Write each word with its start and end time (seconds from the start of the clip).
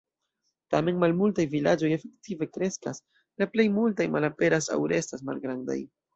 Tamen 0.73 0.95
malmultaj 1.03 1.45
vilaĝoj 1.51 1.91
efektive 1.97 2.47
kreskas, 2.55 3.03
la 3.43 3.49
plej 3.53 3.67
multaj 3.77 4.09
malaperas 4.17 4.73
aŭ 4.79 4.81
restas 4.95 5.25
malgrandaj. 5.31 5.81